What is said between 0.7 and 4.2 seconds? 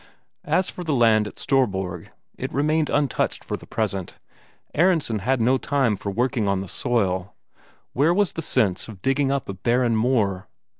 for the land at Storborg, it remained untouched for the present.